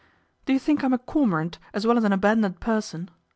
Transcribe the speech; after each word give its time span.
"Do 0.45 0.53
you 0.53 0.57
think 0.57 0.83
I'm 0.83 0.93
a 0.93 0.97
cormorant, 0.97 1.59
as 1.75 1.85
well 1.85 1.95
as 1.95 2.03
an 2.05 2.11
abandoned 2.11 2.59
person 2.59 3.11